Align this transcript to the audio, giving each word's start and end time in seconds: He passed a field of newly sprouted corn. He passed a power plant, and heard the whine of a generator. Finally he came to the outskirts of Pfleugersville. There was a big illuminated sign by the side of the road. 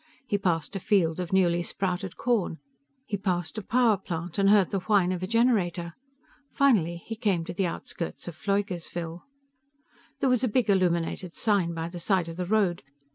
He 0.25 0.39
passed 0.39 0.75
a 0.75 0.79
field 0.79 1.19
of 1.19 1.31
newly 1.31 1.61
sprouted 1.61 2.17
corn. 2.17 2.57
He 3.05 3.17
passed 3.17 3.59
a 3.59 3.61
power 3.61 3.97
plant, 3.97 4.39
and 4.39 4.49
heard 4.49 4.71
the 4.71 4.79
whine 4.79 5.11
of 5.11 5.21
a 5.21 5.27
generator. 5.27 5.93
Finally 6.51 7.03
he 7.05 7.15
came 7.15 7.45
to 7.45 7.53
the 7.53 7.67
outskirts 7.67 8.27
of 8.27 8.35
Pfleugersville. 8.35 9.21
There 10.19 10.29
was 10.29 10.43
a 10.43 10.47
big 10.47 10.71
illuminated 10.71 11.33
sign 11.33 11.75
by 11.75 11.87
the 11.87 11.99
side 11.99 12.27
of 12.27 12.37
the 12.37 12.47
road. 12.47 12.81